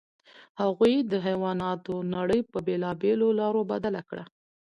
[0.61, 4.23] هغوی د حیواناتو نړۍ په بېلابېلو لارو بدل کړه.